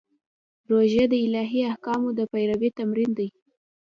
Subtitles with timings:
[0.69, 3.27] روژه د الهي احکامو د پیروي تمرین دی.